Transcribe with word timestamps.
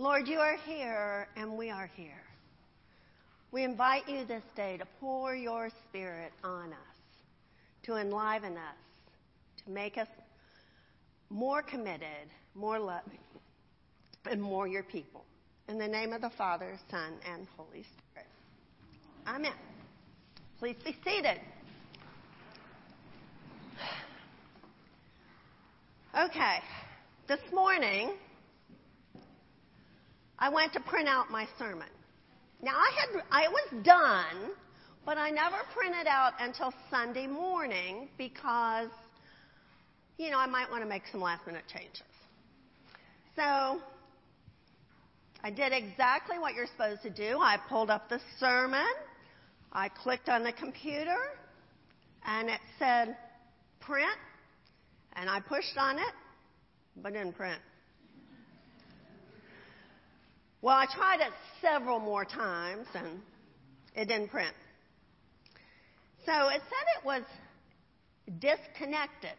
Lord, 0.00 0.28
you 0.28 0.38
are 0.38 0.56
here 0.56 1.28
and 1.36 1.58
we 1.58 1.68
are 1.68 1.90
here. 1.94 2.22
We 3.52 3.64
invite 3.64 4.08
you 4.08 4.24
this 4.24 4.42
day 4.56 4.78
to 4.78 4.86
pour 4.98 5.34
your 5.34 5.68
spirit 5.90 6.32
on 6.42 6.72
us, 6.72 6.96
to 7.82 7.96
enliven 7.96 8.56
us, 8.56 9.62
to 9.62 9.70
make 9.70 9.98
us 9.98 10.08
more 11.28 11.60
committed, 11.60 12.30
more 12.54 12.78
loving, 12.78 13.18
and 14.24 14.40
more 14.40 14.66
your 14.66 14.84
people. 14.84 15.26
In 15.68 15.76
the 15.76 15.86
name 15.86 16.14
of 16.14 16.22
the 16.22 16.30
Father, 16.30 16.78
Son, 16.90 17.12
and 17.30 17.46
Holy 17.54 17.84
Spirit. 17.98 18.28
Amen. 19.26 19.52
Please 20.58 20.76
be 20.82 20.96
seated. 21.04 21.42
Okay, 26.18 26.60
this 27.28 27.40
morning 27.52 28.12
I 30.40 30.48
went 30.48 30.72
to 30.72 30.80
print 30.80 31.08
out 31.08 31.30
my 31.30 31.46
sermon. 31.58 31.88
Now 32.62 32.76
I 32.76 32.90
had 32.98 33.22
I 33.30 33.48
was 33.48 33.84
done, 33.84 34.52
but 35.04 35.18
I 35.18 35.30
never 35.30 35.56
printed 35.74 36.06
out 36.06 36.32
until 36.40 36.72
Sunday 36.90 37.26
morning 37.26 38.08
because 38.18 38.88
you 40.20 40.30
know, 40.30 40.38
I 40.38 40.46
might 40.46 40.70
want 40.70 40.82
to 40.82 40.88
make 40.88 41.04
some 41.10 41.22
last 41.22 41.46
minute 41.46 41.64
changes. 41.72 42.02
So 43.36 43.80
I 45.42 45.50
did 45.50 45.72
exactly 45.72 46.38
what 46.38 46.54
you're 46.54 46.66
supposed 46.66 47.00
to 47.02 47.10
do. 47.10 47.38
I 47.38 47.56
pulled 47.70 47.88
up 47.88 48.10
the 48.10 48.20
sermon, 48.38 48.84
I 49.72 49.88
clicked 49.88 50.28
on 50.28 50.42
the 50.42 50.52
computer, 50.52 51.16
and 52.26 52.50
it 52.50 52.60
said 52.78 53.16
print, 53.80 54.18
and 55.14 55.30
I 55.30 55.40
pushed 55.40 55.78
on 55.78 55.96
it, 55.96 56.14
but 56.96 57.14
didn't 57.14 57.32
print. 57.32 57.60
Well, 60.62 60.76
I 60.76 60.86
tried 60.94 61.20
it 61.20 61.32
several 61.62 61.98
more 62.00 62.24
times, 62.24 62.86
and 62.94 63.20
it 63.94 64.08
didn't 64.08 64.28
print. 64.28 64.54
So 66.26 66.48
it 66.48 66.60
said 66.68 66.84
it 66.98 67.04
was 67.04 67.22
disconnected. 68.38 69.36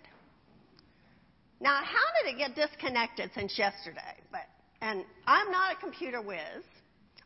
Now, 1.60 1.80
how 1.84 2.24
did 2.24 2.34
it 2.34 2.38
get 2.40 2.56
disconnected 2.56 3.30
since 3.36 3.58
yesterday? 3.58 4.16
But, 4.32 4.42
and 4.82 5.06
I'm 5.28 5.52
not 5.52 5.78
a 5.78 5.80
computer 5.80 6.22
whiz, 6.22 6.66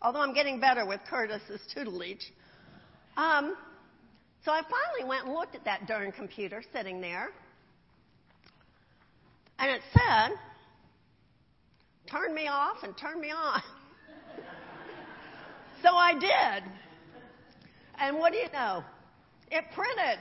although 0.01 0.19
I'm 0.19 0.33
getting 0.33 0.59
better 0.59 0.85
with 0.85 0.99
Curtis's 1.09 1.61
tutelage. 1.73 2.33
Um, 3.15 3.55
so 4.43 4.51
I 4.51 4.61
finally 4.61 5.09
went 5.09 5.25
and 5.25 5.33
looked 5.33 5.55
at 5.55 5.63
that 5.63 5.87
darn 5.87 6.11
computer 6.11 6.61
sitting 6.73 6.99
there, 6.99 7.29
and 9.57 9.71
it 9.71 9.81
said, 9.93 10.35
turn 12.11 12.35
me 12.35 12.49
off 12.49 12.83
and 12.83 12.95
turn 12.97 13.21
me 13.21 13.31
on. 13.31 13.61
so 15.85 15.95
I 15.95 16.13
did. 16.13 16.63
And 17.99 18.17
what 18.17 18.31
do 18.31 18.39
you 18.39 18.51
know? 18.51 18.83
It 19.51 19.65
printed. 19.73 20.19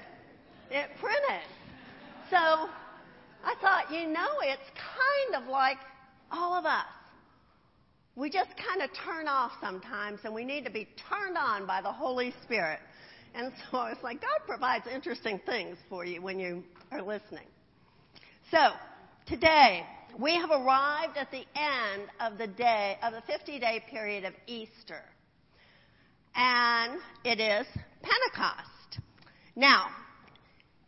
It 0.70 0.90
printed. 1.00 1.48
So 2.30 2.36
I 2.36 3.54
thought, 3.62 3.90
you 3.90 4.06
know, 4.06 4.28
it's 4.42 4.70
kind 4.76 5.42
of 5.42 5.48
like 5.48 5.78
all 6.30 6.54
of 6.54 6.66
us. 6.66 6.84
We 8.14 8.28
just 8.30 8.50
kind 8.50 8.82
of 8.82 8.90
turn 9.04 9.26
off 9.26 9.52
sometimes, 9.60 10.20
and 10.24 10.34
we 10.34 10.44
need 10.44 10.64
to 10.66 10.70
be 10.70 10.86
turned 11.08 11.36
on 11.36 11.66
by 11.66 11.80
the 11.80 11.90
Holy 11.90 12.34
Spirit. 12.44 12.78
And 13.34 13.50
so 13.70 13.84
it's 13.84 14.02
like 14.02 14.20
God 14.20 14.46
provides 14.46 14.86
interesting 14.86 15.40
things 15.46 15.78
for 15.88 16.04
you 16.04 16.20
when 16.20 16.38
you 16.38 16.62
are 16.92 17.02
listening. 17.02 17.46
So, 18.50 18.70
today, 19.26 19.84
we 20.20 20.36
have 20.36 20.50
arrived 20.50 21.16
at 21.16 21.30
the 21.32 21.44
end 21.56 22.08
of 22.20 22.38
the 22.38 22.46
day, 22.46 22.98
of 23.02 23.14
the 23.14 23.22
50 23.22 23.58
day 23.58 23.82
period 23.90 24.24
of 24.24 24.34
Easter. 24.46 25.02
And 26.34 27.00
it 27.24 27.40
is 27.40 27.66
Pentecost. 28.02 29.00
Now, 29.56 29.86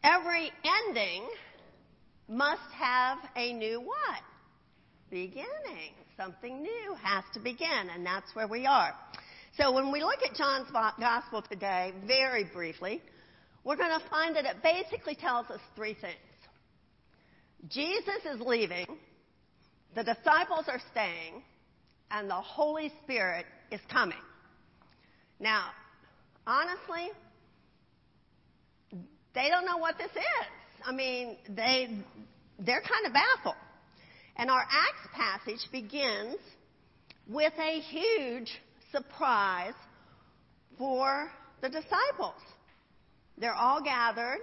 every 0.02 0.50
ending 0.86 1.28
must 2.28 2.72
have 2.72 3.18
a 3.36 3.52
new 3.52 3.80
what? 3.80 4.22
Beginning. 5.10 5.94
Something 6.16 6.62
new 6.62 6.94
has 7.02 7.24
to 7.34 7.40
begin, 7.40 7.90
and 7.94 8.04
that's 8.04 8.34
where 8.34 8.48
we 8.48 8.66
are. 8.66 8.94
So 9.56 9.72
when 9.72 9.92
we 9.92 10.02
look 10.02 10.18
at 10.28 10.34
John's 10.36 10.68
gospel 10.98 11.42
today, 11.42 11.92
very 12.06 12.44
briefly, 12.44 13.00
we're 13.64 13.76
going 13.76 13.98
to 13.98 14.08
find 14.08 14.34
that 14.36 14.44
it 14.44 14.56
basically 14.62 15.14
tells 15.14 15.48
us 15.50 15.60
three 15.74 15.94
things. 15.94 16.16
Jesus 17.68 18.20
is 18.32 18.40
leaving, 18.40 18.86
the 19.94 20.04
disciples 20.04 20.66
are 20.68 20.80
staying, 20.90 21.42
and 22.10 22.28
the 22.30 22.34
Holy 22.34 22.92
Spirit 23.04 23.46
is 23.70 23.80
coming. 23.90 24.18
Now, 25.38 25.66
honestly, 26.46 27.10
they 29.34 29.48
don't 29.48 29.66
know 29.66 29.76
what 29.76 29.98
this 29.98 30.10
is. 30.10 30.46
I 30.84 30.92
mean, 30.92 31.36
they, 31.48 31.88
they're 32.58 32.82
kind 32.82 33.06
of 33.06 33.12
baffled. 33.12 33.56
And 34.36 34.50
our 34.50 34.62
Acts 34.62 35.08
passage 35.14 35.70
begins 35.72 36.36
with 37.28 37.52
a 37.58 37.80
huge 37.80 38.50
surprise 38.92 39.74
for 40.78 41.30
the 41.60 41.68
disciples. 41.68 42.40
They're 43.38 43.54
all 43.54 43.82
gathered, 43.82 44.40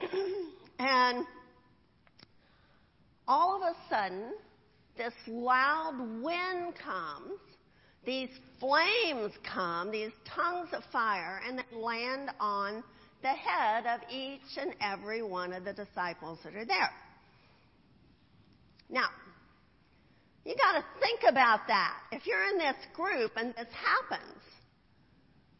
and 0.78 1.26
all 3.28 3.56
of 3.56 3.62
a 3.62 3.74
sudden, 3.88 4.32
this 4.96 5.12
loud 5.26 5.98
wind 6.22 6.74
comes, 6.82 7.38
these 8.04 8.30
flames 8.58 9.32
come, 9.52 9.90
these 9.90 10.12
tongues 10.34 10.68
of 10.72 10.82
fire, 10.92 11.40
and 11.46 11.58
they 11.58 11.76
land 11.76 12.30
on 12.40 12.82
the 13.22 13.28
head 13.28 13.86
of 13.86 14.00
each 14.10 14.56
and 14.58 14.74
every 14.80 15.22
one 15.22 15.52
of 15.52 15.64
the 15.64 15.72
disciples 15.72 16.38
that 16.44 16.54
are 16.54 16.64
there. 16.64 16.90
Now, 18.88 19.08
you 20.44 20.54
got 20.56 20.78
to 20.78 20.84
think 21.00 21.20
about 21.28 21.60
that. 21.68 21.94
If 22.12 22.26
you're 22.26 22.44
in 22.48 22.58
this 22.58 22.76
group 22.94 23.32
and 23.36 23.54
this 23.54 23.68
happens, 23.72 24.42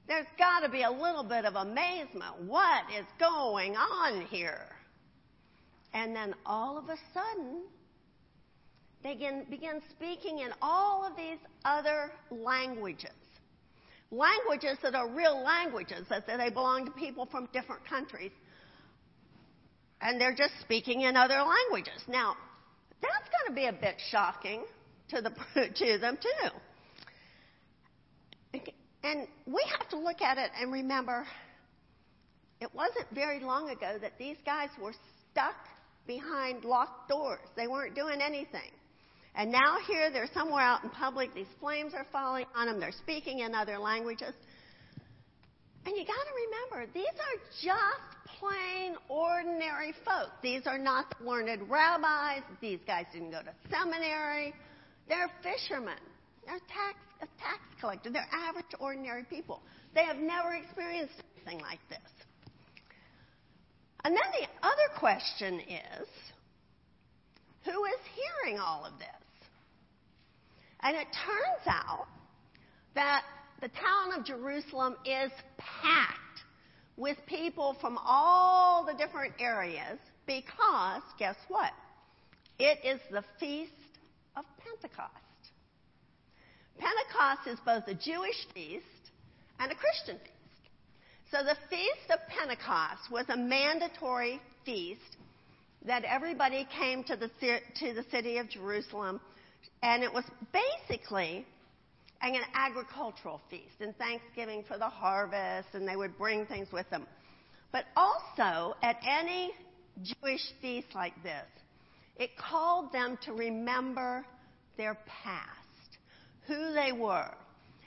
there's 0.09 0.27
got 0.39 0.61
to 0.61 0.69
be 0.71 0.83
a 0.83 0.91
little 0.91 1.23
bit 1.23 1.45
of 1.45 1.55
amazement. 1.55 2.43
What 2.47 2.85
is 2.99 3.05
going 3.19 3.77
on 3.77 4.23
here? 4.27 4.67
And 5.93 6.17
then 6.17 6.35
all 6.47 6.79
of 6.79 6.85
a 6.85 6.97
sudden, 7.13 7.63
they 9.03 9.15
begin, 9.15 9.47
begin 9.49 9.81
speaking 9.91 10.41
in 10.41 10.51
all 10.61 11.05
of 11.05 11.17
these 11.17 11.39
other 11.65 12.13
languages 12.31 13.13
languages 14.11 14.79
that 14.83 14.95
are 14.95 15.09
real 15.09 15.43
languages, 15.43 16.07
that 16.09 16.27
they 16.27 16.51
belong 16.51 16.85
to 16.87 16.91
people 16.93 17.27
from 17.27 17.49
different 17.53 17.87
countries. 17.89 18.33
And 20.01 20.21
they're 20.21 20.35
just 20.35 20.55
speaking 20.61 21.03
in 21.03 21.17
other 21.17 21.43
languages. 21.43 22.03
Now, 22.09 22.35
that's 23.01 23.29
going 23.29 23.49
to 23.49 23.55
be 23.55 23.67
a 23.67 23.73
bit 23.73 24.01
shocking 24.11 24.65
to, 25.11 25.21
the, 25.21 25.31
to 25.77 25.99
them, 25.99 26.19
too. 26.21 26.51
And 29.03 29.27
we 29.47 29.65
have 29.79 29.89
to 29.91 29.99
look 29.99 30.21
at 30.21 30.37
it 30.37 30.51
and 30.61 30.71
remember 30.73 31.27
it 32.61 32.69
wasn't 32.75 33.07
very 33.15 33.41
long 33.41 33.71
ago 33.71 33.97
that 34.01 34.13
these 34.19 34.37
guys 34.45 34.69
were 34.81 34.93
stuck 35.31 35.57
behind 36.07 36.65
locked 36.65 37.09
doors. 37.09 37.41
They 37.57 37.67
weren't 37.67 37.95
doing 37.95 38.21
anything. 38.21 38.71
And 39.35 39.53
now 39.53 39.79
here 39.87 40.11
they're 40.11 40.31
somewhere 40.35 40.63
out 40.63 40.85
in 40.85 40.91
public. 40.91 41.35
These 41.35 41.47
flames 41.61 41.95
are 41.95 42.07
falling 42.13 42.47
on 42.55 42.67
them. 42.67 42.81
They're 42.81 42.93
speaking 42.93 43.41
in 43.41 43.55
other 43.55 43.79
languages. 43.79 44.35
And 45.87 45.97
you 45.97 46.05
got 46.05 46.13
to 46.13 46.77
remember, 46.77 46.93
these 46.93 47.07
are 47.07 47.41
just 47.63 48.39
plain 48.39 48.97
ordinary 49.09 49.95
folk. 50.05 50.31
These 50.43 50.67
are 50.67 50.79
not 50.79 51.07
learned 51.25 51.71
rabbis. 51.71 52.43
These 52.61 52.81
guys 52.87 53.07
didn't 53.13 53.31
go 53.31 53.41
to 53.41 53.53
seminary. 53.71 54.53
They're 55.09 55.31
fishermen. 55.43 55.99
They're 56.47 56.61
tax, 56.69 56.99
tax 57.39 57.61
collector. 57.81 58.11
They're 58.11 58.29
average, 58.31 58.67
ordinary 58.79 59.25
people. 59.25 59.63
They 59.95 60.05
have 60.05 60.19
never 60.19 60.55
experienced 60.55 61.15
anything 61.37 61.61
like 61.61 61.81
this. 61.89 61.99
And 64.05 64.15
then 64.15 64.23
the 64.41 64.67
other 64.67 64.99
question 64.99 65.61
is, 65.61 66.09
who 67.65 67.85
is 67.85 68.01
hearing 68.15 68.59
all 68.59 68.85
of 68.85 68.99
this? 68.99 69.20
And 70.83 70.97
it 70.97 71.07
turns 71.13 71.67
out 71.67 72.07
that 72.95 73.23
the 73.61 73.69
town 73.69 74.19
of 74.19 74.25
Jerusalem 74.25 74.97
is 75.05 75.31
packed 75.59 76.17
with 76.97 77.17
people 77.27 77.77
from 77.81 77.99
all 78.03 78.85
the 78.85 78.95
different 78.95 79.35
areas 79.39 79.99
because, 80.27 81.03
guess 81.19 81.37
what? 81.49 81.73
It 82.59 82.79
is 82.85 83.01
the 83.11 83.25
Feast 83.39 83.73
of 84.37 84.45
Pentecost. 84.59 85.15
Pentecost 86.79 87.47
is 87.47 87.59
both 87.65 87.85
a 87.89 87.95
Jewish 87.95 88.47
feast 88.55 88.85
and 89.59 89.71
a 89.71 89.75
Christian 89.75 90.17
feast. 90.19 90.37
So 91.31 91.39
the 91.45 91.57
Feast 91.69 92.11
of 92.11 92.19
Pentecost 92.29 93.11
was 93.11 93.27
a 93.29 93.37
mandatory 93.37 94.41
feast 94.65 95.17
that 95.87 96.05
everybody 96.05 96.67
came 96.77 97.05
to 97.05 97.17
the, 97.17 97.29
to 97.79 97.95
the 97.95 98.05
city 98.11 98.39
of 98.39 98.49
Jerusalem 98.49 99.21
and 99.83 100.03
it 100.03 100.13
was 100.13 100.25
basically 100.53 101.47
an 102.23 102.35
agricultural 102.55 103.41
feast 103.49 103.81
and 103.81 103.97
Thanksgiving 103.97 104.65
for 104.69 104.77
the 104.79 104.89
harvest, 104.89 105.69
and 105.73 105.89
they 105.89 105.97
would 105.97 106.17
bring 106.19 106.47
things 106.47 106.69
with 106.73 106.89
them. 106.91 107.07
But 107.73 107.85
also, 107.97 108.77
at 108.83 108.97
any 109.07 109.53
Jewish 110.03 110.43
feast 110.61 110.89
like 110.95 111.15
this, 111.23 111.47
it 112.17 112.37
called 112.37 112.93
them 112.93 113.19
to 113.25 113.33
remember 113.33 114.25
their 114.77 114.99
past, 115.23 115.99
who 116.47 116.75
they 116.75 116.93
were. 116.93 117.31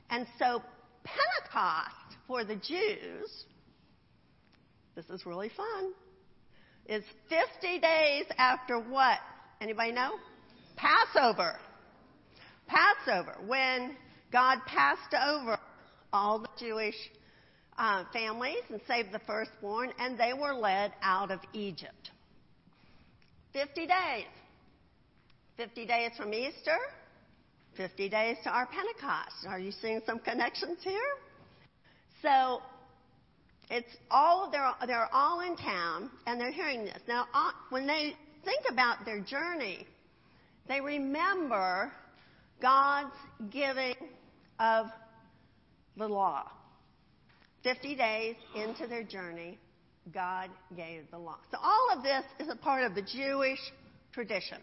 And 0.10 0.26
so, 0.40 0.62
Pentecost 1.04 2.18
for 2.28 2.44
the 2.44 2.56
Jews, 2.56 3.46
this 4.96 5.06
is 5.10 5.26
really 5.26 5.50
fun, 5.50 5.94
is 6.88 7.04
50 7.30 7.80
days 7.80 8.26
after 8.38 8.80
what? 8.80 9.20
Anybody 9.62 9.92
know? 9.92 10.12
Passover. 10.76 11.56
Passover, 12.68 13.36
when 13.46 13.96
God 14.32 14.60
passed 14.66 15.14
over 15.14 15.60
all 16.12 16.40
the 16.40 16.50
Jewish 16.60 16.96
uh, 17.78 18.04
families 18.14 18.64
and 18.70 18.80
saved 18.88 19.12
the 19.12 19.20
firstborn, 19.20 19.92
and 20.00 20.18
they 20.18 20.34
were 20.34 20.54
led 20.54 20.94
out 21.02 21.32
of 21.32 21.40
Egypt. 21.54 22.12
50 23.54 23.88
days. 23.88 24.26
50 25.58 25.86
days 25.86 26.12
from 26.18 26.34
Easter, 26.34 26.78
50 27.78 28.10
days 28.10 28.38
to 28.44 28.50
our 28.50 28.66
Pentecost. 28.68 29.46
Are 29.48 29.60
you 29.60 29.72
seeing 29.72 30.02
some 30.06 30.20
connections 30.20 30.80
here? 30.82 31.00
So 32.24 32.62
it's 33.70 33.96
all 34.10 34.50
they're 34.52 34.72
they're 34.88 35.10
all 35.14 35.42
in 35.42 35.56
town 35.56 36.10
and 36.26 36.42
they're 36.42 36.52
hearing 36.52 36.86
this. 36.86 37.00
Now, 37.08 37.28
uh, 37.34 37.52
when 37.70 37.86
they 37.86 38.16
think 38.44 38.62
about 38.72 39.06
their 39.06 39.20
journey, 39.20 39.86
they 40.68 40.82
remember 40.82 41.92
God's 42.62 43.16
giving 43.52 43.96
of 44.60 44.88
the 45.98 46.08
law. 46.08 46.50
50 47.64 47.96
days 47.96 48.36
into 48.56 48.88
their 48.88 49.04
journey, 49.04 49.58
God 50.14 50.50
gave 50.76 51.04
the 51.12 51.18
law. 51.18 51.38
So 51.52 51.58
all 51.62 51.90
of 51.96 52.04
this 52.04 52.24
is 52.40 52.50
a 52.50 52.56
part 52.56 52.84
of 52.84 52.96
the 52.96 53.02
Jewish 53.02 53.60
tradition. 54.12 54.58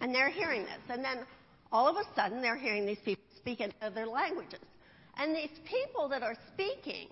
And 0.00 0.14
they're 0.14 0.30
hearing 0.30 0.62
this. 0.62 0.80
And 0.88 1.04
then 1.04 1.18
all 1.72 1.88
of 1.88 1.96
a 1.96 2.14
sudden, 2.14 2.42
they're 2.42 2.56
hearing 2.56 2.86
these 2.86 2.98
people 3.04 3.24
speak 3.36 3.60
in 3.60 3.72
other 3.80 4.06
languages. 4.06 4.60
And 5.16 5.34
these 5.34 5.50
people 5.64 6.08
that 6.08 6.22
are 6.22 6.36
speaking 6.52 7.08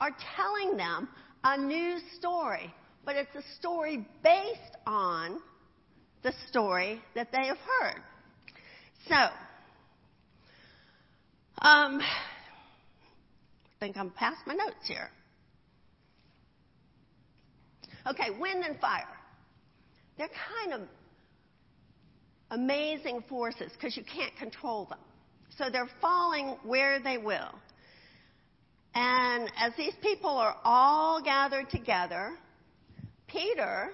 are 0.00 0.10
telling 0.36 0.76
them 0.76 1.08
a 1.44 1.56
new 1.56 1.98
story, 2.18 2.72
but 3.04 3.16
it's 3.16 3.34
a 3.34 3.42
story 3.58 4.06
based 4.22 4.76
on 4.86 5.40
the 6.22 6.32
story 6.48 7.00
that 7.14 7.28
they 7.32 7.46
have 7.46 7.58
heard. 7.58 8.02
So, 9.08 9.14
um, 11.62 12.00
I 12.00 13.78
think 13.78 13.96
I'm 13.96 14.10
past 14.10 14.38
my 14.46 14.54
notes 14.54 14.86
here. 14.86 15.10
Okay, 18.06 18.30
wind 18.38 18.64
and 18.64 18.78
fire. 18.78 19.04
They're 20.18 20.28
kind 20.58 20.82
of 20.82 20.88
amazing 22.50 23.24
forces 23.28 23.72
because 23.72 23.96
you 23.96 24.04
can't 24.04 24.34
control 24.36 24.86
them. 24.86 24.98
So 25.56 25.70
they're 25.70 25.90
falling 26.00 26.56
where 26.64 27.00
they 27.00 27.18
will. 27.18 27.54
And 28.94 29.50
as 29.58 29.72
these 29.76 29.94
people 30.02 30.30
are 30.30 30.56
all 30.64 31.22
gathered 31.22 31.70
together, 31.70 32.32
Peter 33.28 33.90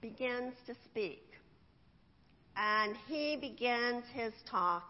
begins 0.00 0.54
to 0.66 0.74
speak. 0.84 1.22
And 2.56 2.96
he 3.06 3.36
begins 3.40 4.04
his 4.12 4.32
talk 4.50 4.84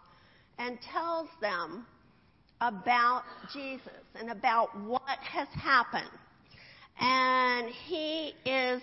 and 0.59 0.79
tells 0.93 1.29
them 1.41 1.87
about 2.61 3.23
Jesus 3.53 4.05
and 4.15 4.31
about 4.31 4.69
what 4.81 5.19
has 5.21 5.49
happened. 5.49 6.11
And 7.01 7.71
he 7.87 8.35
is 8.45 8.83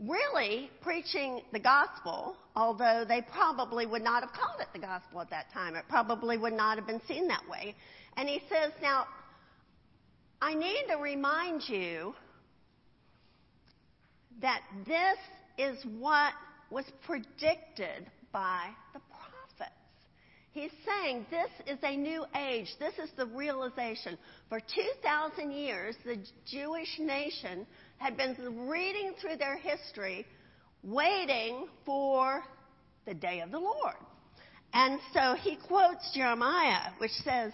really 0.00 0.70
preaching 0.82 1.40
the 1.52 1.60
gospel, 1.60 2.36
although 2.56 3.04
they 3.06 3.22
probably 3.22 3.86
would 3.86 4.02
not 4.02 4.22
have 4.22 4.32
called 4.32 4.60
it 4.60 4.66
the 4.72 4.80
gospel 4.80 5.20
at 5.20 5.30
that 5.30 5.52
time. 5.52 5.76
It 5.76 5.84
probably 5.88 6.36
would 6.36 6.52
not 6.52 6.76
have 6.76 6.86
been 6.86 7.02
seen 7.06 7.28
that 7.28 7.42
way. 7.48 7.74
And 8.16 8.28
he 8.28 8.40
says, 8.48 8.72
Now, 8.82 9.06
I 10.40 10.54
need 10.54 10.86
to 10.88 10.96
remind 10.96 11.62
you 11.68 12.14
that 14.40 14.62
this 14.86 15.18
is 15.58 15.84
what 15.98 16.32
was 16.70 16.84
predicted 17.06 18.10
by 18.32 18.68
the 18.92 19.00
prophets. 19.10 19.74
He's 20.52 20.70
saying 20.86 21.26
this 21.30 21.50
is 21.66 21.78
a 21.82 21.96
new 21.96 22.24
age. 22.36 22.68
This 22.78 22.94
is 23.02 23.10
the 23.16 23.26
realization. 23.26 24.16
For 24.48 24.60
2,000 24.60 25.50
years, 25.50 25.96
the 26.04 26.18
Jewish 26.46 26.98
nation 27.00 27.66
had 27.98 28.16
been 28.16 28.68
reading 28.68 29.14
through 29.20 29.36
their 29.36 29.56
history, 29.56 30.26
waiting 30.82 31.66
for 31.84 32.44
the 33.04 33.14
day 33.14 33.40
of 33.40 33.50
the 33.50 33.58
Lord. 33.58 33.96
And 34.72 35.00
so 35.12 35.34
he 35.34 35.56
quotes 35.56 36.12
Jeremiah, 36.14 36.92
which 36.98 37.12
says, 37.24 37.52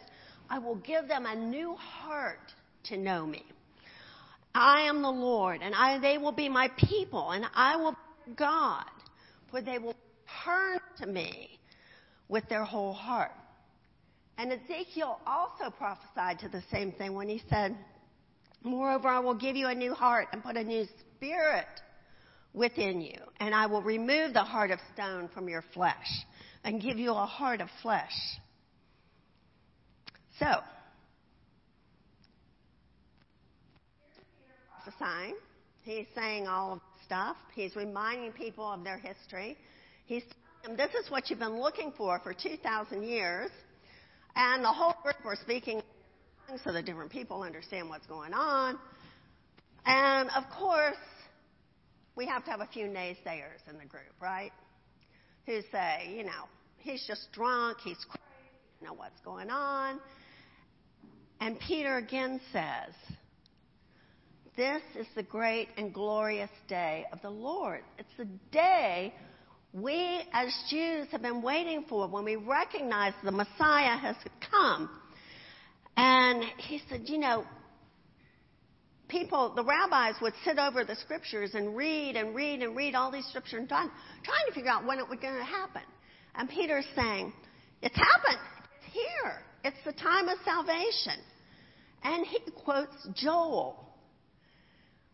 I 0.48 0.58
will 0.58 0.76
give 0.76 1.08
them 1.08 1.26
a 1.26 1.36
new 1.36 1.74
heart 1.74 2.52
to 2.84 2.96
know 2.96 3.26
me. 3.26 3.44
I 4.54 4.82
am 4.82 5.02
the 5.02 5.10
Lord, 5.10 5.60
and 5.62 5.74
I, 5.74 5.98
they 5.98 6.18
will 6.18 6.32
be 6.32 6.48
my 6.48 6.68
people, 6.76 7.30
and 7.30 7.44
I 7.54 7.76
will 7.76 7.92
be 7.92 8.34
God, 8.36 8.84
for 9.50 9.60
they 9.60 9.78
will 9.78 9.96
turn 10.44 10.78
to 10.98 11.06
me 11.06 11.58
with 12.28 12.48
their 12.48 12.64
whole 12.64 12.92
heart. 12.92 13.32
And 14.38 14.52
Ezekiel 14.52 15.20
also 15.26 15.70
prophesied 15.70 16.38
to 16.40 16.48
the 16.48 16.62
same 16.70 16.92
thing 16.92 17.14
when 17.14 17.28
he 17.28 17.42
said, 17.50 17.76
Moreover, 18.62 19.08
I 19.08 19.20
will 19.20 19.34
give 19.34 19.56
you 19.56 19.68
a 19.68 19.74
new 19.74 19.94
heart 19.94 20.28
and 20.32 20.42
put 20.42 20.56
a 20.56 20.64
new 20.64 20.86
spirit 21.16 21.66
within 22.52 23.00
you, 23.00 23.18
and 23.38 23.54
I 23.54 23.66
will 23.66 23.82
remove 23.82 24.32
the 24.32 24.42
heart 24.42 24.70
of 24.70 24.78
stone 24.94 25.28
from 25.32 25.48
your 25.48 25.64
flesh 25.74 26.24
and 26.64 26.80
give 26.80 26.98
you 26.98 27.12
a 27.12 27.26
heart 27.26 27.60
of 27.60 27.68
flesh. 27.82 28.12
So, 30.38 30.46
prophesying. 34.90 35.36
He's 35.82 36.06
saying 36.14 36.46
all 36.46 36.74
of 36.74 36.78
the 36.78 37.04
stuff. 37.04 37.36
He's 37.54 37.74
reminding 37.76 38.32
people 38.32 38.70
of 38.70 38.84
their 38.84 38.98
history. 38.98 39.56
He's 40.06 40.22
them, 40.64 40.76
this 40.76 40.90
is 40.94 41.10
what 41.10 41.30
you've 41.30 41.38
been 41.38 41.60
looking 41.60 41.92
for 41.96 42.20
for 42.20 42.34
2,000 42.34 43.02
years. 43.02 43.50
And 44.36 44.62
the 44.62 44.68
whole 44.68 44.94
group 45.02 45.16
are 45.24 45.36
speaking 45.36 45.82
so 46.64 46.72
that 46.72 46.84
different 46.84 47.10
people 47.10 47.42
understand 47.42 47.88
what's 47.88 48.06
going 48.06 48.34
on. 48.34 48.78
And 49.86 50.28
of 50.36 50.44
course, 50.58 50.96
we 52.16 52.26
have 52.26 52.44
to 52.44 52.50
have 52.50 52.60
a 52.60 52.66
few 52.66 52.86
naysayers 52.86 53.66
in 53.68 53.78
the 53.78 53.86
group, 53.86 54.12
right? 54.20 54.52
Who 55.46 55.60
say, 55.72 56.14
you 56.14 56.24
know, 56.24 56.48
he's 56.78 57.04
just 57.06 57.32
drunk, 57.32 57.78
he's 57.82 57.96
crazy, 58.04 58.22
you 58.80 58.86
know 58.86 58.94
what's 58.94 59.20
going 59.24 59.50
on. 59.50 60.00
And 61.40 61.58
Peter 61.60 61.96
again 61.96 62.40
says, 62.52 62.94
This 64.56 64.82
is 64.98 65.06
the 65.14 65.22
great 65.22 65.68
and 65.76 65.94
glorious 65.94 66.50
day 66.68 67.06
of 67.12 67.22
the 67.22 67.30
Lord. 67.30 67.82
It's 67.98 68.08
the 68.18 68.26
day 68.50 69.14
we 69.72 70.22
as 70.32 70.52
Jews 70.68 71.06
have 71.12 71.22
been 71.22 71.40
waiting 71.40 71.84
for 71.88 72.08
when 72.08 72.24
we 72.24 72.34
recognize 72.34 73.12
the 73.22 73.30
Messiah 73.30 73.96
has 73.96 74.16
come. 74.50 74.90
And 75.96 76.42
he 76.58 76.82
said, 76.88 77.02
You 77.04 77.18
know, 77.18 77.44
people, 79.08 79.54
the 79.54 79.64
rabbis 79.64 80.16
would 80.20 80.34
sit 80.44 80.58
over 80.58 80.84
the 80.84 80.96
scriptures 80.96 81.50
and 81.54 81.76
read 81.76 82.16
and 82.16 82.34
read 82.34 82.62
and 82.62 82.76
read 82.76 82.96
all 82.96 83.12
these 83.12 83.26
scriptures 83.26 83.60
and 83.60 83.68
trying, 83.68 83.90
trying 84.24 84.46
to 84.48 84.54
figure 84.54 84.70
out 84.70 84.84
when 84.84 84.98
it 84.98 85.08
was 85.08 85.20
going 85.20 85.36
to 85.36 85.44
happen. 85.44 85.82
And 86.34 86.48
Peter's 86.48 86.86
saying, 86.96 87.32
It's 87.82 87.96
happened. 87.96 88.40
It's 88.82 88.94
here. 88.94 89.42
It's 89.62 89.84
the 89.84 89.92
time 89.92 90.28
of 90.28 90.38
salvation. 90.44 91.22
And 92.02 92.26
he 92.26 92.40
quotes 92.64 92.96
Joel. 93.14 93.89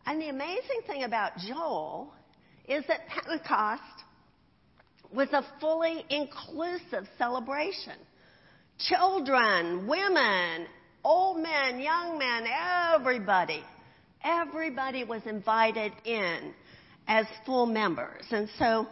And 0.07 0.21
the 0.21 0.29
amazing 0.29 0.81
thing 0.87 1.03
about 1.03 1.33
Joel 1.37 2.13
is 2.65 2.85
that 2.87 3.07
Pentecost 3.09 3.81
was 5.13 5.27
a 5.33 5.43
fully 5.59 6.05
inclusive 6.09 7.09
celebration. 7.17 7.93
Children, 8.79 9.85
women, 9.85 10.67
old 11.03 11.41
men, 11.43 11.81
young 11.81 12.17
men, 12.17 12.45
everybody, 12.95 13.61
everybody 14.23 15.03
was 15.03 15.21
invited 15.25 15.91
in 16.05 16.53
as 17.07 17.25
full 17.45 17.65
members. 17.65 18.25
And 18.31 18.47
so 18.57 18.87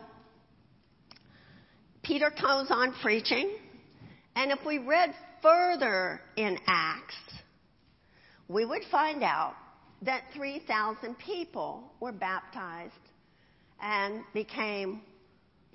Peter 2.03 2.29
goes 2.29 2.67
on 2.71 2.93
preaching. 3.01 3.55
And 4.35 4.51
if 4.51 4.59
we 4.65 4.79
read 4.79 5.13
further 5.41 6.19
in 6.35 6.57
Acts, 6.67 7.15
we 8.49 8.65
would 8.65 8.83
find 8.91 9.23
out 9.23 9.53
that 10.01 10.23
3,000 10.35 11.17
people 11.17 11.83
were 11.99 12.11
baptized 12.11 12.93
and 13.81 14.23
became 14.33 15.01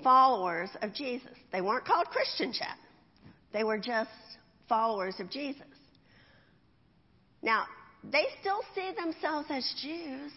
followers 0.02 0.70
of 0.82 0.94
Jesus. 0.94 1.32
They 1.52 1.60
weren't 1.60 1.84
called 1.84 2.06
Christians 2.06 2.58
yet. 2.60 2.76
They 3.52 3.64
were 3.64 3.78
just 3.78 4.10
followers 4.68 5.16
of 5.18 5.30
Jesus. 5.30 5.62
Now, 7.42 7.64
they 8.04 8.24
still 8.40 8.60
see 8.74 8.92
themselves 8.98 9.48
as 9.50 9.74
Jews. 9.82 10.32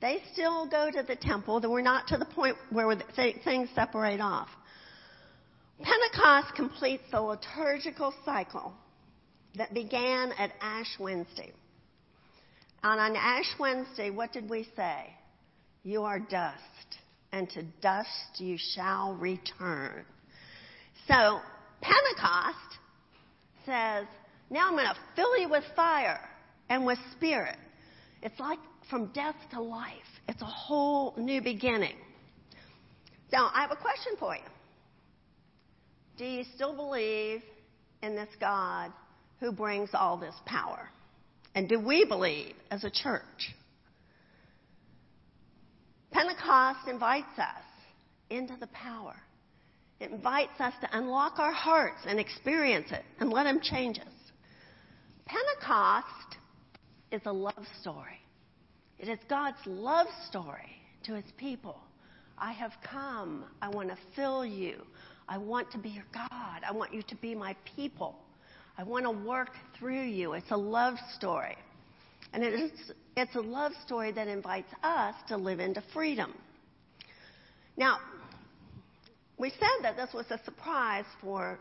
They 0.00 0.22
still 0.32 0.68
go 0.68 0.90
to 0.90 1.02
the 1.02 1.16
temple. 1.16 1.60
We're 1.68 1.82
not 1.82 2.08
to 2.08 2.16
the 2.16 2.24
point 2.24 2.56
where 2.70 2.96
things 3.44 3.68
separate 3.74 4.20
off. 4.20 4.48
Pentecost 5.82 6.54
completes 6.56 7.04
the 7.10 7.20
liturgical 7.20 8.14
cycle 8.24 8.72
that 9.56 9.74
began 9.74 10.32
at 10.32 10.52
Ash 10.60 10.96
Wednesday. 10.98 11.52
And 12.82 13.00
on 13.00 13.16
Ash 13.16 13.52
Wednesday, 13.58 14.10
what 14.10 14.32
did 14.32 14.48
we 14.48 14.66
say? 14.76 15.14
You 15.82 16.04
are 16.04 16.18
dust, 16.18 16.56
and 17.32 17.48
to 17.50 17.62
dust 17.82 18.38
you 18.38 18.56
shall 18.74 19.14
return. 19.14 20.04
So, 21.06 21.40
Pentecost 21.80 22.78
says, 23.66 24.06
now 24.50 24.68
I'm 24.68 24.74
going 24.74 24.86
to 24.86 24.96
fill 25.16 25.38
you 25.38 25.48
with 25.48 25.64
fire 25.76 26.20
and 26.68 26.84
with 26.86 26.98
spirit. 27.16 27.56
It's 28.22 28.38
like 28.40 28.58
from 28.88 29.06
death 29.12 29.36
to 29.52 29.60
life. 29.60 29.94
It's 30.28 30.42
a 30.42 30.46
whole 30.46 31.14
new 31.16 31.40
beginning. 31.40 31.96
Now, 33.32 33.50
I 33.54 33.62
have 33.62 33.70
a 33.70 33.76
question 33.76 34.14
for 34.18 34.34
you. 34.34 34.42
Do 36.16 36.24
you 36.24 36.44
still 36.54 36.74
believe 36.74 37.42
in 38.02 38.14
this 38.14 38.28
God 38.40 38.92
who 39.38 39.52
brings 39.52 39.90
all 39.94 40.16
this 40.16 40.34
power? 40.46 40.90
And 41.54 41.68
do 41.68 41.80
we 41.80 42.04
believe 42.04 42.54
as 42.70 42.84
a 42.84 42.90
church? 42.90 43.54
Pentecost 46.12 46.88
invites 46.88 47.38
us 47.38 47.64
into 48.30 48.56
the 48.58 48.68
power. 48.68 49.16
It 50.00 50.10
invites 50.10 50.58
us 50.60 50.72
to 50.80 50.88
unlock 50.96 51.38
our 51.38 51.52
hearts 51.52 52.00
and 52.06 52.18
experience 52.18 52.90
it 52.90 53.04
and 53.18 53.30
let 53.30 53.46
Him 53.46 53.60
change 53.62 53.98
us. 53.98 54.06
Pentecost 55.26 56.36
is 57.12 57.20
a 57.26 57.32
love 57.32 57.64
story. 57.80 58.20
It 58.98 59.08
is 59.08 59.18
God's 59.28 59.58
love 59.66 60.06
story 60.28 60.76
to 61.04 61.14
His 61.14 61.24
people. 61.36 61.78
I 62.38 62.52
have 62.52 62.72
come. 62.82 63.44
I 63.60 63.68
want 63.68 63.90
to 63.90 63.98
fill 64.16 64.44
you. 64.44 64.82
I 65.28 65.38
want 65.38 65.70
to 65.72 65.78
be 65.78 65.90
your 65.90 66.06
God. 66.12 66.62
I 66.66 66.72
want 66.72 66.94
you 66.94 67.02
to 67.02 67.16
be 67.16 67.34
my 67.34 67.54
people. 67.76 68.16
I 68.80 68.82
want 68.82 69.04
to 69.04 69.10
work 69.10 69.50
through 69.78 70.04
you. 70.04 70.32
It's 70.32 70.50
a 70.50 70.56
love 70.56 70.94
story. 71.14 71.54
And 72.32 72.42
it 72.42 72.54
is, 72.54 72.70
it's 73.14 73.34
a 73.36 73.40
love 73.40 73.72
story 73.84 74.10
that 74.12 74.26
invites 74.26 74.72
us 74.82 75.14
to 75.28 75.36
live 75.36 75.60
into 75.60 75.82
freedom. 75.92 76.32
Now, 77.76 77.98
we 79.36 79.50
said 79.50 79.82
that 79.82 79.96
this 79.98 80.14
was 80.14 80.24
a 80.30 80.42
surprise 80.46 81.04
for 81.20 81.58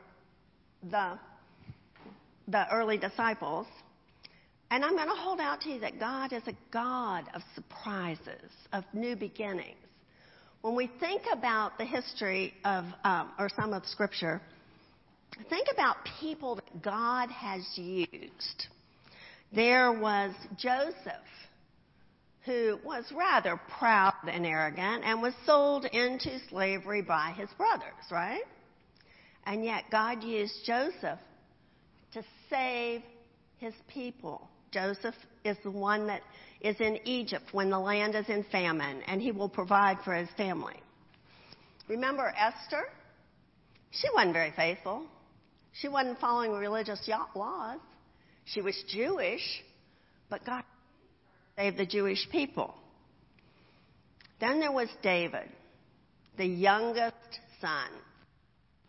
the, 0.89 1.19
the 2.47 2.73
early 2.73 2.97
disciples. 2.97 3.67
And 4.71 4.85
I'm 4.85 4.95
going 4.95 5.09
to 5.09 5.15
hold 5.15 5.41
out 5.41 5.59
to 5.61 5.71
you 5.71 5.81
that 5.81 5.99
God 5.99 6.31
is 6.31 6.43
a 6.47 6.55
God 6.71 7.25
of 7.33 7.41
surprises, 7.53 8.49
of 8.71 8.85
new 8.93 9.17
beginnings. 9.17 9.75
When 10.61 10.73
we 10.73 10.89
think 11.01 11.23
about 11.33 11.77
the 11.77 11.85
history 11.85 12.53
of, 12.63 12.85
um, 13.03 13.31
or 13.37 13.49
some 13.59 13.73
of 13.73 13.85
Scripture, 13.87 14.41
think 15.49 15.67
about 15.73 15.97
people 16.19 16.55
that 16.55 16.81
God 16.81 17.29
has 17.29 17.63
used. 17.75 18.67
There 19.53 19.91
was 19.91 20.31
Joseph, 20.57 20.95
who 22.45 22.79
was 22.83 23.05
rather 23.15 23.59
proud 23.79 24.13
and 24.27 24.45
arrogant 24.45 25.03
and 25.03 25.21
was 25.21 25.33
sold 25.45 25.85
into 25.85 26.39
slavery 26.49 27.01
by 27.01 27.33
his 27.37 27.49
brothers, 27.57 28.11
right? 28.11 28.43
And 29.45 29.63
yet 29.63 29.85
God 29.91 30.23
used 30.23 30.53
Joseph 30.65 31.19
to 32.13 32.23
save 32.49 33.01
his 33.57 33.73
people. 33.87 34.47
Joseph 34.71 35.15
is 35.43 35.57
the 35.63 35.71
one 35.71 36.07
that 36.07 36.21
is 36.61 36.75
in 36.79 36.99
Egypt 37.05 37.45
when 37.51 37.69
the 37.69 37.79
land 37.79 38.15
is 38.15 38.27
in 38.29 38.43
famine, 38.51 39.01
and 39.07 39.21
he 39.21 39.31
will 39.31 39.49
provide 39.49 39.97
for 40.03 40.13
his 40.13 40.29
family. 40.37 40.75
Remember 41.87 42.33
Esther? 42.37 42.83
She 43.91 44.07
wasn't 44.13 44.33
very 44.33 44.53
faithful. 44.55 45.05
She 45.73 45.87
wasn't 45.87 46.19
following 46.19 46.51
religious 46.51 47.07
laws. 47.35 47.79
She 48.45 48.61
was 48.61 48.75
Jewish, 48.87 49.63
but 50.29 50.45
God 50.45 50.63
saved 51.55 51.77
the 51.77 51.85
Jewish 51.85 52.27
people. 52.31 52.73
Then 54.39 54.59
there 54.59 54.71
was 54.71 54.89
David, 55.03 55.49
the 56.37 56.45
youngest 56.45 57.15
son, 57.61 57.89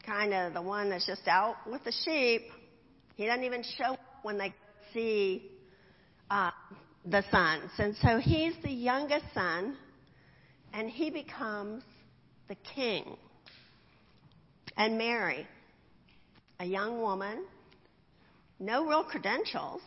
kind 0.07 0.33
of 0.33 0.55
the 0.55 0.63
one 0.63 0.91
that's 0.91 1.07
just 1.07 1.27
out 1.27 1.57
with 1.71 1.85
the 1.85 1.93
sheep. 2.05 2.43
He 3.17 3.27
doesn't 3.27 3.45
even 3.45 3.65
show 3.77 3.95
up 3.95 4.01
when 4.23 4.39
they 4.39 4.55
see 4.95 5.51
uh, 6.31 6.51
the 7.05 7.25
sons. 7.31 7.71
And 7.79 7.97
so 7.97 8.19
he's 8.19 8.55
the 8.63 8.71
youngest 8.71 9.25
son, 9.35 9.77
and 10.73 10.89
he 10.89 11.11
becomes 11.11 11.83
the 12.49 12.57
king. 12.75 13.17
And 14.77 14.97
Mary, 14.97 15.47
a 16.61 16.65
young 16.65 17.01
woman, 17.01 17.45
no 18.61 18.87
real 18.87 19.03
credentials, 19.03 19.81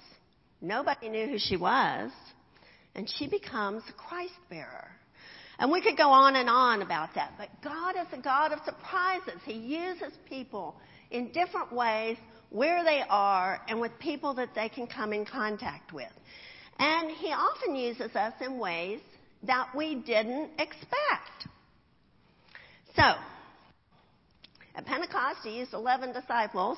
nobody 0.60 1.08
knew 1.08 1.28
who 1.28 1.38
she 1.38 1.56
was, 1.56 2.12
and 2.96 3.08
she 3.18 3.28
becomes 3.28 3.84
a 3.88 3.94
Christ 3.94 4.34
bearer. 4.50 4.90
And 5.60 5.72
we 5.72 5.82
could 5.82 5.96
go 5.96 6.10
on 6.10 6.36
and 6.36 6.50
on 6.50 6.82
about 6.82 7.14
that, 7.14 7.34
but 7.38 7.50
God 7.64 7.96
is 7.96 8.08
a 8.12 8.22
God 8.22 8.52
of 8.52 8.60
surprises. 8.66 9.40
He 9.46 9.54
uses 9.54 10.14
people 10.28 10.76
in 11.12 11.32
different 11.32 11.72
ways 11.72 12.18
where 12.50 12.84
they 12.84 13.04
are 13.08 13.62
and 13.68 13.80
with 13.80 13.92
people 14.00 14.34
that 14.34 14.50
they 14.56 14.68
can 14.68 14.88
come 14.88 15.14
in 15.14 15.26
contact 15.26 15.94
with. 15.94 16.12
And 16.80 17.12
He 17.12 17.28
often 17.28 17.76
uses 17.76 18.16
us 18.16 18.34
in 18.42 18.58
ways 18.58 19.00
that 19.44 19.68
we 19.76 19.96
didn't 19.96 20.50
expect. 20.58 21.48
So, 22.96 23.14
at 24.76 24.86
Pentecost, 24.86 25.40
He 25.44 25.58
used 25.58 25.74
11 25.74 26.14
disciples 26.14 26.78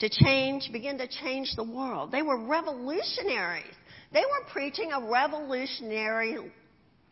to 0.00 0.08
change, 0.08 0.70
begin 0.72 0.98
to 0.98 1.08
change 1.08 1.54
the 1.56 1.64
world. 1.64 2.12
They 2.12 2.22
were 2.22 2.46
revolutionaries. 2.46 3.74
They 4.12 4.20
were 4.20 4.50
preaching 4.52 4.92
a 4.92 5.10
revolutionary, 5.10 6.36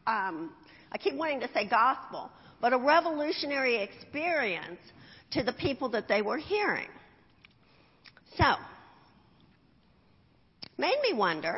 um, 0.07 0.53
I 0.93 0.99
keep 0.99 1.15
wanting 1.15 1.41
to 1.41 1.49
say 1.53 1.69
gospel, 1.69 2.31
but 2.61 2.73
a 2.73 2.79
revolutionary 2.79 3.83
experience 3.83 4.81
to 5.33 5.43
the 5.43 5.53
people 5.53 5.89
that 5.91 6.09
they 6.09 6.23
were 6.23 6.39
hearing. 6.39 6.89
So, 8.37 8.55
made 10.79 10.99
me 11.03 11.13
wonder 11.13 11.57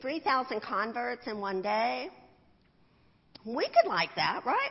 3,000 0.00 0.60
converts 0.60 1.26
in 1.26 1.40
one 1.40 1.62
day. 1.62 2.08
We 3.44 3.66
could 3.66 3.88
like 3.88 4.14
that, 4.16 4.42
right? 4.44 4.70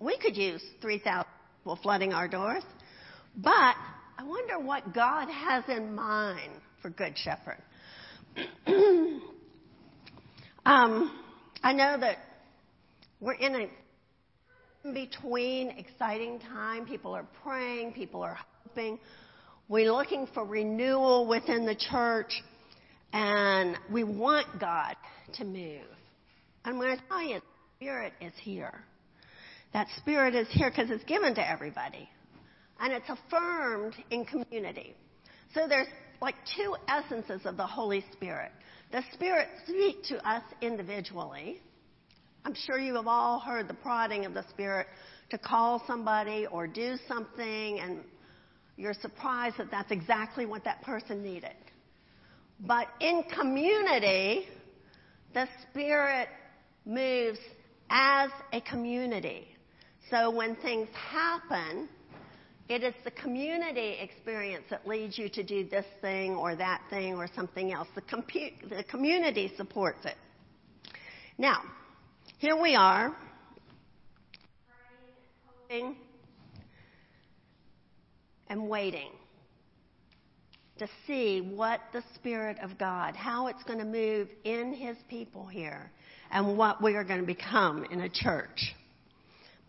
We 0.00 0.18
could 0.18 0.36
use 0.36 0.62
3,000 0.80 1.26
people 1.68 1.82
flooding 1.82 2.14
our 2.14 2.26
doors. 2.26 2.62
But 3.36 3.74
I 4.16 4.24
wonder 4.24 4.58
what 4.58 4.94
God 4.94 5.28
has 5.28 5.64
in 5.68 5.94
mind 5.94 6.50
for 6.80 6.88
Good 6.88 7.14
Shepherd. 7.14 7.58
um, 10.64 11.20
I 11.62 11.74
know 11.74 11.98
that 12.00 12.16
we're 13.20 13.34
in 13.34 13.54
a 13.54 13.68
in 14.84 14.94
between 14.94 15.72
exciting 15.72 16.38
time. 16.40 16.86
People 16.86 17.12
are 17.14 17.26
praying, 17.42 17.92
people 17.92 18.22
are 18.22 18.38
hoping. 18.64 18.98
We're 19.68 19.92
looking 19.92 20.26
for 20.32 20.46
renewal 20.46 21.26
within 21.26 21.66
the 21.66 21.74
church, 21.74 22.32
and 23.12 23.76
we 23.92 24.04
want 24.04 24.46
God 24.58 24.96
to 25.34 25.44
move. 25.44 25.84
I'm 26.64 26.76
going 26.76 26.96
to 26.96 27.02
tell 27.08 27.22
you, 27.22 27.34
the 27.34 27.42
Spirit 27.76 28.14
is 28.22 28.32
here. 28.40 28.86
That 29.72 29.86
Spirit 29.98 30.34
is 30.34 30.48
here 30.50 30.70
because 30.70 30.90
it's 30.90 31.04
given 31.04 31.34
to 31.34 31.48
everybody 31.48 32.08
and 32.80 32.92
it's 32.92 33.08
affirmed 33.08 33.94
in 34.10 34.24
community. 34.24 34.94
So 35.54 35.66
there's 35.68 35.88
like 36.20 36.34
two 36.56 36.76
essences 36.88 37.42
of 37.44 37.56
the 37.56 37.66
Holy 37.66 38.04
Spirit. 38.12 38.50
The 38.92 39.02
Spirit 39.12 39.48
speaks 39.66 40.08
to 40.08 40.28
us 40.28 40.42
individually. 40.62 41.60
I'm 42.44 42.54
sure 42.54 42.78
you 42.78 42.94
have 42.94 43.06
all 43.06 43.40
heard 43.40 43.68
the 43.68 43.74
prodding 43.74 44.24
of 44.24 44.34
the 44.34 44.44
Spirit 44.50 44.86
to 45.30 45.38
call 45.38 45.82
somebody 45.86 46.46
or 46.46 46.66
do 46.66 46.96
something, 47.06 47.80
and 47.80 48.00
you're 48.76 48.94
surprised 48.94 49.58
that 49.58 49.70
that's 49.70 49.90
exactly 49.90 50.46
what 50.46 50.64
that 50.64 50.82
person 50.82 51.22
needed. 51.22 51.54
But 52.60 52.86
in 53.00 53.24
community, 53.38 54.46
the 55.34 55.46
Spirit 55.68 56.28
moves 56.86 57.38
as 57.90 58.30
a 58.52 58.60
community. 58.62 59.46
So 60.10 60.30
when 60.30 60.56
things 60.56 60.88
happen, 60.94 61.88
it 62.68 62.82
is 62.82 62.94
the 63.04 63.10
community 63.10 63.98
experience 64.00 64.64
that 64.70 64.86
leads 64.86 65.18
you 65.18 65.28
to 65.30 65.42
do 65.42 65.68
this 65.68 65.86
thing 66.00 66.34
or 66.34 66.56
that 66.56 66.82
thing 66.90 67.14
or 67.14 67.28
something 67.34 67.72
else. 67.72 67.88
The, 67.94 68.02
compu- 68.02 68.68
the 68.68 68.84
community 68.84 69.52
supports 69.56 70.04
it. 70.04 70.16
Now, 71.36 71.62
here 72.38 72.60
we 72.60 72.74
are 72.74 73.14
hoping 75.46 75.96
and 78.48 78.68
waiting 78.68 79.10
to 80.78 80.88
see 81.06 81.40
what 81.40 81.80
the 81.92 82.02
Spirit 82.14 82.58
of 82.62 82.78
God, 82.78 83.14
how 83.14 83.48
it's 83.48 83.62
going 83.64 83.78
to 83.78 83.84
move 83.84 84.28
in 84.44 84.72
His 84.72 84.96
people 85.08 85.46
here, 85.46 85.90
and 86.30 86.56
what 86.56 86.82
we 86.82 86.94
are 86.94 87.04
going 87.04 87.20
to 87.20 87.26
become 87.26 87.84
in 87.90 88.00
a 88.02 88.08
church. 88.08 88.74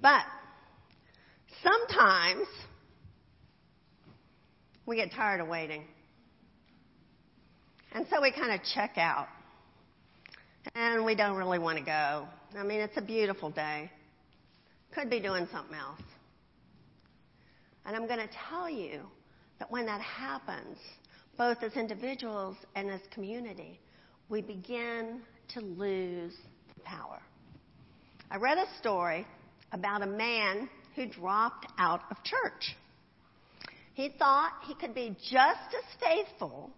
But 0.02 0.24
sometimes 1.64 2.48
we 4.86 4.96
get 4.96 5.12
tired 5.12 5.42
of 5.42 5.48
waiting. 5.48 5.84
And 7.92 8.06
so 8.10 8.22
we 8.22 8.32
kind 8.32 8.54
of 8.54 8.62
check 8.74 8.98
out. 8.98 9.28
And 10.76 11.06
we 11.06 11.16
don't 11.16 11.36
really 11.38 11.60
want 11.60 11.78
to 11.80 11.84
go. 11.84 12.28
I 12.58 12.64
mean, 12.64 12.80
it's 12.80 12.98
a 12.98 13.02
beautiful 13.02 13.50
day. 13.50 13.92
Could 14.94 15.10
be 15.10 15.20
doing 15.20 15.48
something 15.52 15.76
else. 15.76 16.02
And 17.86 17.96
I'm 17.96 18.08
going 18.08 18.20
to 18.20 18.30
tell 18.50 18.70
you 18.70 19.02
that 19.60 19.70
when 19.72 19.86
that 19.88 20.02
happens, 20.02 20.78
both 21.38 21.64
as 21.64 21.74
individuals 21.74 22.56
and 22.76 22.90
as 22.90 23.02
community, 23.12 23.80
we 24.30 24.42
begin 24.42 25.22
to 25.54 25.62
lose 25.62 26.34
the 26.76 26.80
power. 26.82 27.20
I 28.30 28.38
read 28.38 28.58
a 28.58 28.66
story 28.80 29.26
about 29.72 30.02
a 30.02 30.08
man 30.08 30.70
who 30.96 31.08
dropped 31.08 31.68
out 31.78 32.02
of 32.12 32.18
church. 32.24 32.76
He 33.94 34.10
thought 34.18 34.52
he 34.68 34.76
could 34.76 34.96
be 34.96 35.16
just 35.30 35.76
as 35.78 36.00
faithful 36.02 36.72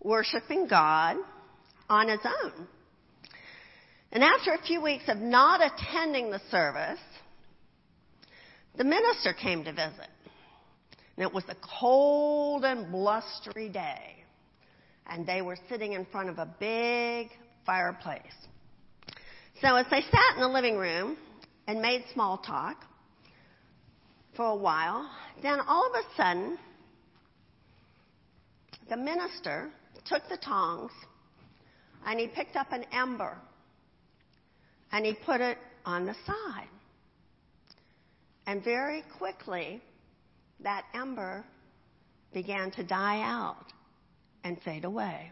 worshiping 0.00 0.66
God 0.68 1.16
on 1.88 2.08
his 2.08 2.20
own. 2.24 2.66
And 4.12 4.22
after 4.22 4.52
a 4.52 4.62
few 4.62 4.80
weeks 4.80 5.04
of 5.08 5.18
not 5.18 5.60
attending 5.60 6.30
the 6.30 6.40
service, 6.50 7.00
the 8.76 8.84
minister 8.84 9.32
came 9.32 9.64
to 9.64 9.72
visit. 9.72 10.08
And 11.16 11.26
it 11.26 11.32
was 11.32 11.44
a 11.48 11.56
cold 11.80 12.64
and 12.64 12.90
blustery 12.90 13.68
day. 13.68 14.16
And 15.06 15.26
they 15.26 15.42
were 15.42 15.56
sitting 15.68 15.92
in 15.92 16.06
front 16.06 16.28
of 16.28 16.38
a 16.38 16.46
big 16.58 17.28
fireplace. 17.66 18.22
So 19.60 19.76
as 19.76 19.86
they 19.90 20.00
sat 20.00 20.34
in 20.34 20.40
the 20.40 20.48
living 20.48 20.76
room 20.76 21.16
and 21.66 21.80
made 21.80 22.04
small 22.12 22.38
talk 22.38 22.84
for 24.36 24.46
a 24.46 24.56
while, 24.56 25.08
then 25.42 25.60
all 25.66 25.86
of 25.86 25.94
a 25.94 26.16
sudden, 26.16 26.58
the 28.88 28.96
minister 28.96 29.70
took 30.04 30.28
the 30.28 30.36
tongs 30.36 30.90
and 32.06 32.20
he 32.20 32.26
picked 32.26 32.56
up 32.56 32.72
an 32.72 32.84
ember 32.92 33.38
and 34.92 35.06
he 35.06 35.14
put 35.24 35.40
it 35.40 35.58
on 35.84 36.06
the 36.06 36.14
side. 36.26 36.68
And 38.46 38.62
very 38.62 39.02
quickly, 39.16 39.80
that 40.60 40.84
ember 40.94 41.44
began 42.32 42.70
to 42.72 42.82
die 42.82 43.22
out 43.22 43.72
and 44.42 44.60
fade 44.62 44.84
away. 44.84 45.30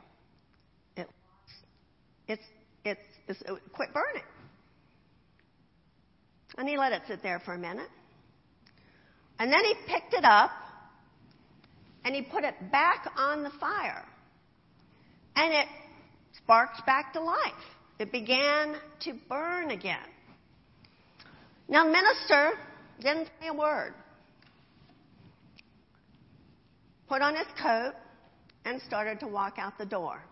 It, 0.96 1.08
it's, 2.26 2.42
it's, 2.84 3.00
it 3.28 3.60
quit 3.72 3.92
burning. 3.92 4.22
And 6.58 6.68
he 6.68 6.76
let 6.76 6.92
it 6.92 7.02
sit 7.08 7.22
there 7.22 7.40
for 7.40 7.54
a 7.54 7.58
minute. 7.58 7.88
And 9.38 9.52
then 9.52 9.64
he 9.64 9.74
picked 9.86 10.14
it 10.14 10.24
up 10.24 10.50
and 12.04 12.14
he 12.14 12.22
put 12.22 12.44
it 12.44 12.54
back 12.70 13.10
on 13.16 13.42
the 13.42 13.50
fire. 13.60 14.04
And 15.34 15.52
it 15.52 15.66
sparked 16.36 16.84
back 16.84 17.12
to 17.14 17.20
life. 17.20 17.52
It 17.98 18.12
began 18.12 18.76
to 19.00 19.14
burn 19.28 19.70
again. 19.70 19.98
Now, 21.68 21.84
minister 21.84 22.52
didn't 23.00 23.28
say 23.40 23.48
a 23.48 23.54
word. 23.54 23.94
Put 27.08 27.22
on 27.22 27.36
his 27.36 27.46
coat 27.62 27.92
and 28.64 28.80
started 28.82 29.20
to 29.20 29.26
walk 29.26 29.54
out 29.58 29.78
the 29.78 29.86
door. 29.86 30.22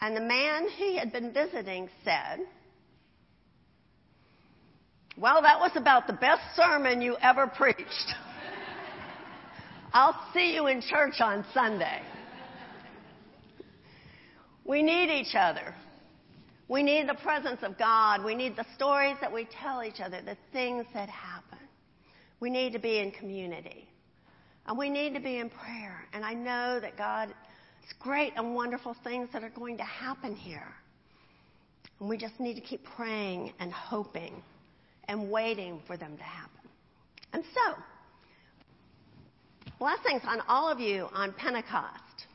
And 0.00 0.16
the 0.16 0.20
man 0.20 0.68
he 0.68 0.96
had 0.96 1.12
been 1.12 1.32
visiting 1.32 1.88
said, 2.04 2.40
Well, 5.20 5.42
that 5.42 5.58
was 5.58 5.72
about 5.74 6.06
the 6.06 6.12
best 6.12 6.42
sermon 6.54 7.02
you 7.02 7.16
ever 7.20 7.48
preached. 7.48 8.14
I'll 9.92 10.16
see 10.32 10.54
you 10.54 10.68
in 10.68 10.80
church 10.80 11.14
on 11.18 11.44
Sunday. 11.52 12.02
We 14.64 14.80
need 14.80 15.10
each 15.10 15.34
other. 15.34 15.74
We 16.68 16.84
need 16.84 17.08
the 17.08 17.14
presence 17.14 17.58
of 17.62 17.76
God. 17.76 18.24
We 18.24 18.36
need 18.36 18.54
the 18.54 18.66
stories 18.76 19.16
that 19.20 19.32
we 19.32 19.48
tell 19.60 19.82
each 19.82 19.98
other, 19.98 20.22
the 20.22 20.36
things 20.52 20.86
that 20.94 21.08
happen. 21.08 21.58
We 22.38 22.48
need 22.48 22.72
to 22.74 22.78
be 22.78 23.00
in 23.00 23.10
community. 23.10 23.88
And 24.66 24.78
we 24.78 24.88
need 24.88 25.14
to 25.14 25.20
be 25.20 25.38
in 25.38 25.50
prayer. 25.50 26.06
And 26.12 26.24
I 26.24 26.34
know 26.34 26.78
that 26.78 26.96
God's 26.96 27.32
great 27.98 28.34
and 28.36 28.54
wonderful 28.54 28.94
things 29.02 29.30
that 29.32 29.42
are 29.42 29.50
going 29.50 29.78
to 29.78 29.84
happen 29.84 30.36
here. 30.36 30.74
And 31.98 32.08
we 32.08 32.16
just 32.18 32.38
need 32.38 32.54
to 32.54 32.60
keep 32.60 32.84
praying 32.84 33.52
and 33.58 33.72
hoping 33.72 34.44
and 35.08 35.30
waiting 35.30 35.80
for 35.86 35.96
them 35.96 36.16
to 36.16 36.22
happen. 36.22 36.70
And 37.32 37.42
so, 37.54 37.74
blessings 39.78 40.22
on 40.24 40.40
all 40.48 40.70
of 40.70 40.78
you 40.78 41.08
on 41.12 41.32
Pentecost. 41.32 42.26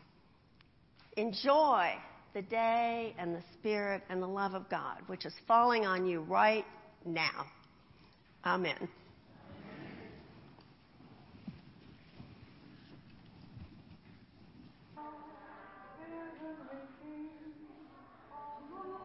Enjoy 1.16 1.94
the 2.34 2.42
day 2.42 3.14
and 3.18 3.36
the 3.36 3.44
Spirit 3.60 4.02
and 4.10 4.22
the 4.22 4.28
love 4.28 4.56
of 4.56 4.70
God, 4.70 4.98
which 5.08 5.26
is 5.26 5.34
falling 5.48 5.86
on 5.86 6.08
you 6.08 6.22
right 6.22 6.66
now. 7.06 7.46
Amen. 8.44 8.90